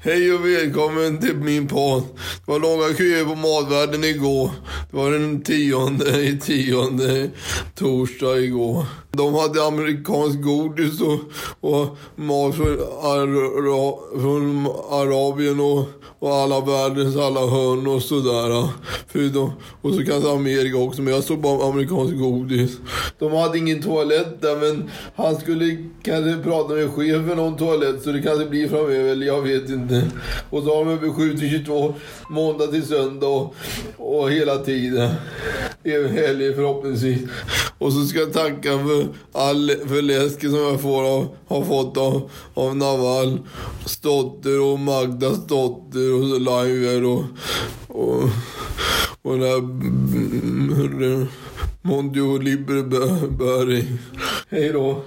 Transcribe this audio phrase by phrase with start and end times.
[0.00, 2.02] Hej och välkommen till min podd.
[2.46, 4.50] Det var långa köer på Matvärlden igår.
[4.90, 7.30] Det var den tionde i tionde,
[7.74, 8.86] torsdag igår.
[9.10, 11.20] De hade amerikansk godis och,
[11.60, 15.84] och mat från, Ara, från Arabien och,
[16.18, 18.68] och alla världens alla hörn och sådär.
[19.06, 22.78] Förutom, och så kanske Amerika också, men jag såg bara amerikansk godis.
[23.18, 28.12] De hade ingen toalett där, men han skulle kanske prata med chefen om toalett, så
[28.12, 30.10] det kanske blir framöver, eller jag vet inte.
[30.50, 31.94] Och så har de över 7 till 22,
[32.30, 33.54] måndag till söndag och,
[33.96, 35.10] och hela tiden.
[35.84, 37.20] Även helger förhoppningsvis.
[37.78, 41.96] Och så ska jag tacka för all för läsken som jag får av, har fått
[41.96, 43.40] av, av Naval
[44.02, 47.24] dotter och Magdas dotter och så Laiver och,
[47.88, 48.22] och,
[49.22, 51.26] och den här mm, mm, mm,
[51.82, 52.38] Mondio
[53.28, 53.98] böring.
[54.48, 55.02] Hej då.